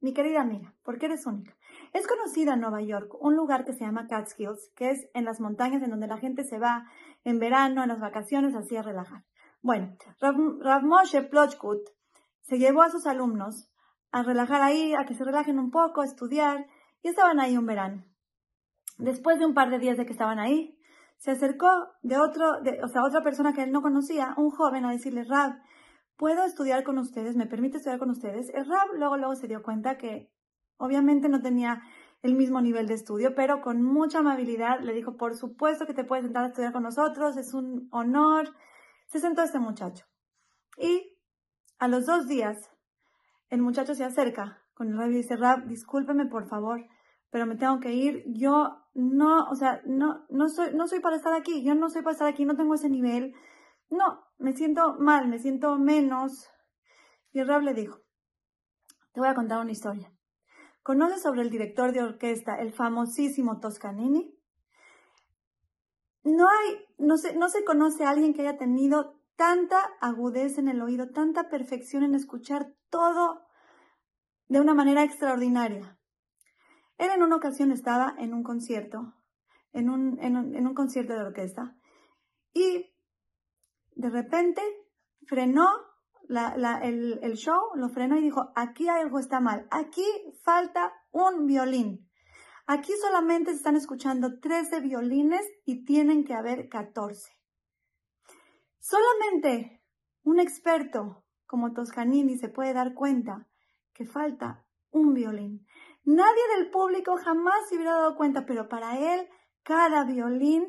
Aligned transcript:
mi 0.00 0.12
querida 0.12 0.40
amiga, 0.40 0.74
porque 0.82 1.06
eres 1.06 1.26
única. 1.26 1.56
Es 1.92 2.06
conocida 2.06 2.54
en 2.54 2.60
Nueva 2.60 2.82
York 2.82 3.12
un 3.20 3.36
lugar 3.36 3.64
que 3.64 3.72
se 3.72 3.84
llama 3.84 4.06
Catskills, 4.06 4.72
que 4.74 4.90
es 4.90 5.08
en 5.14 5.24
las 5.24 5.40
montañas 5.40 5.82
en 5.82 5.90
donde 5.90 6.06
la 6.06 6.18
gente 6.18 6.44
se 6.44 6.58
va 6.58 6.84
en 7.24 7.38
verano, 7.38 7.82
en 7.82 7.88
las 7.88 8.00
vacaciones, 8.00 8.54
así 8.54 8.76
a 8.76 8.82
relajar. 8.82 9.24
Bueno, 9.62 9.96
Rav, 10.20 10.82
Moshe 10.84 11.22
Plochkut 11.22 11.88
se 12.42 12.58
llevó 12.58 12.82
a 12.82 12.90
sus 12.90 13.06
alumnos 13.06 13.70
a 14.12 14.22
relajar 14.22 14.62
ahí, 14.62 14.94
a 14.94 15.04
que 15.04 15.14
se 15.14 15.24
relajen 15.24 15.58
un 15.58 15.70
poco, 15.70 16.00
a 16.00 16.04
estudiar, 16.06 16.66
y 17.02 17.08
estaban 17.08 17.40
ahí 17.40 17.56
un 17.56 17.66
verano. 17.66 18.04
Después 18.98 19.38
de 19.38 19.46
un 19.46 19.54
par 19.54 19.70
de 19.70 19.78
días 19.78 19.96
de 19.96 20.06
que 20.06 20.12
estaban 20.12 20.38
ahí, 20.38 20.78
se 21.18 21.32
acercó 21.32 21.68
de 22.02 22.18
otro, 22.18 22.46
o 22.82 22.88
sea, 22.88 23.02
otra 23.04 23.22
persona 23.22 23.52
que 23.52 23.62
él 23.62 23.72
no 23.72 23.82
conocía, 23.82 24.34
un 24.36 24.50
joven, 24.50 24.84
a 24.84 24.92
decirle, 24.92 25.24
Rab, 25.24 25.56
¿puedo 26.16 26.44
estudiar 26.44 26.84
con 26.84 26.98
ustedes? 26.98 27.36
¿Me 27.36 27.46
permite 27.46 27.78
estudiar 27.78 27.98
con 27.98 28.10
ustedes? 28.10 28.50
El 28.54 28.66
Rab 28.66 28.94
luego, 28.94 29.16
luego 29.16 29.34
se 29.34 29.48
dio 29.48 29.62
cuenta 29.62 29.96
que 29.96 30.30
obviamente 30.78 31.28
no 31.28 31.40
tenía 31.40 31.82
el 32.22 32.34
mismo 32.34 32.60
nivel 32.60 32.86
de 32.86 32.94
estudio, 32.94 33.34
pero 33.34 33.60
con 33.60 33.82
mucha 33.82 34.18
amabilidad 34.18 34.80
le 34.80 34.92
dijo, 34.92 35.16
por 35.16 35.36
supuesto 35.36 35.86
que 35.86 35.94
te 35.94 36.04
puedes 36.04 36.24
sentar 36.24 36.44
a 36.44 36.48
estudiar 36.48 36.72
con 36.72 36.82
nosotros, 36.82 37.36
es 37.36 37.54
un 37.54 37.88
honor. 37.92 38.54
Se 39.06 39.20
sentó 39.20 39.42
este 39.42 39.58
muchacho. 39.58 40.04
Y 40.78 41.16
a 41.78 41.88
los 41.88 42.06
dos 42.06 42.26
días, 42.26 42.70
el 43.48 43.62
muchacho 43.62 43.94
se 43.94 44.04
acerca 44.04 44.62
con 44.74 44.88
el 44.88 44.98
Rab 44.98 45.10
y 45.10 45.16
dice, 45.16 45.36
Rab, 45.36 45.66
discúlpeme 45.66 46.26
por 46.26 46.48
favor, 46.48 46.84
pero 47.30 47.46
me 47.46 47.56
tengo 47.56 47.80
que 47.80 47.92
ir. 47.92 48.24
Yo 48.26 48.76
no, 48.94 49.44
o 49.50 49.54
sea, 49.54 49.82
no, 49.84 50.26
no 50.30 50.48
soy, 50.48 50.74
no 50.74 50.86
soy 50.88 51.00
para 51.00 51.16
estar 51.16 51.34
aquí. 51.34 51.62
Yo 51.62 51.74
no 51.74 51.90
soy 51.90 52.02
para 52.02 52.12
estar 52.12 52.28
aquí, 52.28 52.44
no 52.44 52.56
tengo 52.56 52.74
ese 52.74 52.88
nivel. 52.88 53.34
No, 53.90 54.24
me 54.38 54.52
siento 54.52 54.96
mal, 54.98 55.28
me 55.28 55.38
siento 55.38 55.78
menos. 55.78 56.48
Y 57.32 57.40
el 57.40 57.48
Rab 57.48 57.62
le 57.62 57.74
dijo, 57.74 58.00
te 59.12 59.20
voy 59.20 59.28
a 59.28 59.34
contar 59.34 59.60
una 59.60 59.72
historia. 59.72 60.12
¿Conoces 60.82 61.22
sobre 61.22 61.42
el 61.42 61.50
director 61.50 61.92
de 61.92 62.02
orquesta, 62.02 62.60
el 62.60 62.72
famosísimo 62.72 63.58
Toscanini? 63.60 64.32
No 66.22 66.48
hay, 66.48 66.84
no 66.98 67.16
se, 67.16 67.36
no 67.36 67.48
se 67.48 67.64
conoce 67.64 68.04
a 68.04 68.10
alguien 68.10 68.34
que 68.34 68.42
haya 68.42 68.58
tenido 68.58 69.20
tanta 69.36 69.78
agudeza 70.00 70.60
en 70.60 70.68
el 70.68 70.82
oído, 70.82 71.10
tanta 71.10 71.48
perfección 71.48 72.02
en 72.02 72.14
escuchar 72.14 72.74
todo 72.90 73.46
de 74.48 74.60
una 74.60 74.74
manera 74.74 75.04
extraordinaria. 75.04 75.98
Él 76.98 77.10
en 77.10 77.22
una 77.22 77.36
ocasión 77.36 77.70
estaba 77.70 78.14
en 78.18 78.32
un 78.32 78.42
concierto, 78.42 79.14
en 79.72 79.90
un, 79.90 80.18
en 80.20 80.36
un, 80.36 80.74
concierto 80.74 81.12
de 81.12 81.20
orquesta, 81.20 81.76
y 82.54 82.95
de 83.96 84.10
repente 84.10 84.62
frenó 85.26 85.66
el, 86.28 87.18
el, 87.22 87.34
show, 87.34 87.74
lo 87.74 87.88
frenó 87.88 88.16
y 88.16 88.22
dijo, 88.22 88.52
aquí 88.54 88.88
algo 88.88 89.18
está 89.18 89.40
mal, 89.40 89.66
aquí 89.70 90.04
falta 90.42 90.92
un 91.10 91.46
violín. 91.46 92.08
Aquí 92.66 92.92
solamente 93.00 93.52
se 93.52 93.58
están 93.58 93.76
escuchando 93.76 94.40
13 94.40 94.80
violines 94.80 95.44
y 95.64 95.84
tienen 95.84 96.24
que 96.24 96.34
haber 96.34 96.68
14. 96.68 97.32
Solamente 98.80 99.82
un 100.24 100.40
experto 100.40 101.24
como 101.46 101.72
Toscanini 101.72 102.36
se 102.36 102.48
puede 102.48 102.74
dar 102.74 102.94
cuenta 102.94 103.48
que 103.94 104.04
falta 104.04 104.66
un 104.90 105.14
violín. 105.14 105.66
Nadie 106.04 106.42
del 106.56 106.70
público 106.70 107.16
jamás 107.16 107.68
se 107.68 107.76
hubiera 107.76 107.92
dado 107.92 108.16
cuenta, 108.16 108.44
pero 108.46 108.68
para 108.68 108.98
él 108.98 109.28
cada 109.62 110.04
violín 110.04 110.66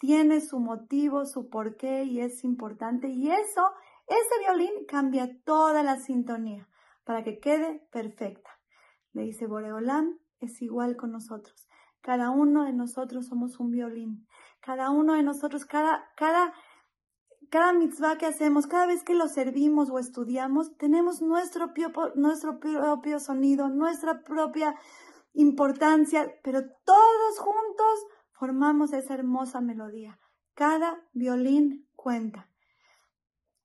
tiene 0.00 0.40
su 0.40 0.58
motivo, 0.58 1.26
su 1.26 1.50
porqué 1.50 2.04
y 2.04 2.20
es 2.20 2.42
importante. 2.42 3.08
Y 3.08 3.30
eso, 3.30 3.70
ese 4.08 4.38
violín 4.40 4.86
cambia 4.88 5.30
toda 5.44 5.82
la 5.82 5.98
sintonía 5.98 6.68
para 7.04 7.22
que 7.22 7.38
quede 7.38 7.86
perfecta. 7.92 8.50
Le 9.12 9.22
dice 9.22 9.46
Boreolam, 9.46 10.18
es 10.40 10.62
igual 10.62 10.96
con 10.96 11.12
nosotros. 11.12 11.68
Cada 12.00 12.30
uno 12.30 12.64
de 12.64 12.72
nosotros 12.72 13.26
somos 13.26 13.60
un 13.60 13.70
violín. 13.70 14.26
Cada 14.60 14.90
uno 14.90 15.12
de 15.14 15.22
nosotros, 15.22 15.66
cada, 15.66 16.08
cada 16.16 16.54
cada 17.50 17.72
mitzvah 17.72 18.16
que 18.16 18.26
hacemos, 18.26 18.68
cada 18.68 18.86
vez 18.86 19.02
que 19.02 19.14
lo 19.14 19.26
servimos 19.26 19.90
o 19.90 19.98
estudiamos, 19.98 20.76
tenemos 20.76 21.20
nuestro 21.20 21.74
propio, 21.74 22.12
nuestro 22.14 22.60
propio 22.60 23.18
sonido, 23.18 23.68
nuestra 23.68 24.22
propia 24.22 24.76
importancia, 25.34 26.32
pero 26.44 26.62
todos 26.84 27.38
juntos 27.38 28.06
formamos 28.40 28.94
esa 28.94 29.12
hermosa 29.12 29.60
melodía. 29.60 30.18
Cada 30.54 30.98
violín 31.12 31.86
cuenta. 31.94 32.48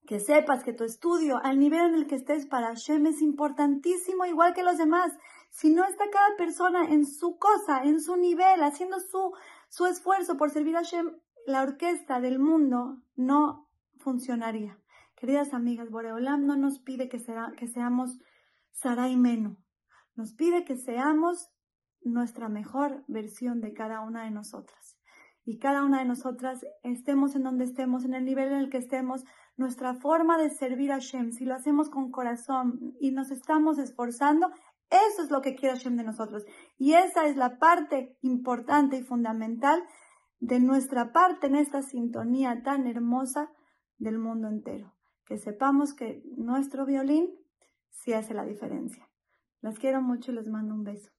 Que 0.06 0.20
sepas 0.20 0.66
que 0.66 0.74
tu 0.74 0.84
estudio, 0.84 1.40
al 1.42 1.60
nivel 1.60 1.86
en 1.88 1.96
el 1.96 2.08
que 2.08 2.16
estés 2.16 2.46
para 2.46 2.68
Hashem, 2.68 3.08
es 3.08 3.22
importantísimo 3.22 4.26
igual 4.26 4.54
que 4.54 4.64
los 4.64 4.78
demás. 4.78 5.14
Si 5.50 5.70
no 5.70 5.86
está 5.86 6.10
cada 6.12 6.36
persona 6.36 6.90
en 6.90 7.06
su 7.06 7.38
cosa, 7.40 7.84
en 7.86 8.02
su 8.02 8.18
nivel, 8.18 8.62
haciendo 8.64 9.00
su, 9.00 9.34
su 9.70 9.86
esfuerzo 9.86 10.36
por 10.36 10.52
servir 10.52 10.76
a 10.76 10.80
Hashem, 10.80 11.10
la 11.48 11.64
orquesta 11.64 12.20
del 12.20 12.38
mundo 12.38 13.02
no 13.16 13.70
funcionaría. 13.98 14.78
Queridas 15.16 15.54
amigas, 15.54 15.90
Boreolam 15.90 16.46
no 16.46 16.58
nos 16.58 16.80
pide 16.80 17.08
que, 17.08 17.20
seamos 17.20 18.20
Sarai 18.74 19.16
Menu, 19.16 19.56
nos 20.16 20.34
pide 20.34 20.66
que 20.66 20.76
seamos 20.76 21.50
nuestra 22.10 22.50
mejor 22.50 23.04
versión 23.08 23.62
de 23.62 23.74
cada 23.74 24.02
una 24.02 24.24
de 24.24 24.32
nosotras. 24.32 24.98
Y 25.44 25.60
cada 25.60 25.84
una 25.84 26.00
de 26.00 26.06
nosotras, 26.06 26.66
estemos 26.84 27.36
en 27.36 27.44
donde 27.44 27.66
estemos, 27.66 28.04
en 28.04 28.16
el 28.16 28.26
nivel 28.26 28.48
en 28.48 28.60
el 28.60 28.70
que 28.70 28.78
estemos, 28.78 29.24
nuestra 29.58 29.94
forma 29.94 30.38
de 30.38 30.50
servir 30.50 30.92
a 30.92 31.00
Shem, 31.00 31.32
si 31.32 31.46
lo 31.46 31.54
hacemos 31.54 31.90
con 31.90 32.12
corazón 32.12 32.96
y 33.00 33.12
nos 33.12 33.30
estamos 33.32 33.78
esforzando, 33.78 34.50
eso 34.90 35.24
es 35.24 35.32
lo 35.32 35.42
que 35.42 35.56
quiere 35.56 35.76
Hashem 35.76 35.98
de 35.98 36.04
nosotros. 36.04 36.46
Y 36.78 36.94
esa 36.94 37.26
es 37.28 37.38
la 37.38 37.58
parte 37.58 38.18
importante 38.22 38.98
y 38.98 39.04
fundamental 39.04 39.84
de 40.40 40.60
nuestra 40.60 41.12
parte 41.12 41.48
en 41.48 41.56
esta 41.56 41.82
sintonía 41.82 42.62
tan 42.64 42.88
hermosa 42.88 43.52
del 43.98 44.20
mundo 44.20 44.48
entero. 44.48 44.94
Que 45.26 45.38
sepamos 45.38 45.94
que 45.94 46.22
nuestro 46.38 46.86
violín 46.86 47.30
sí 47.90 48.14
hace 48.14 48.34
la 48.34 48.46
diferencia. 48.46 49.10
Las 49.62 49.80
quiero 49.80 50.02
mucho 50.02 50.32
y 50.32 50.36
les 50.36 50.48
mando 50.48 50.76
un 50.76 50.84
beso. 50.84 51.12